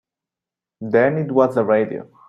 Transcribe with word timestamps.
Then 0.79 1.19
it 1.19 1.31
was 1.31 1.53
the 1.53 1.63
radio. 1.63 2.09